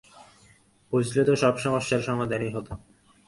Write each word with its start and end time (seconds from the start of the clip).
বুঝলে 0.93 1.21
তো 1.25 1.33
সব 1.35 1.55
সমস্যার 1.57 2.01
সমাধানই 2.01 2.51
হত। 2.55 2.67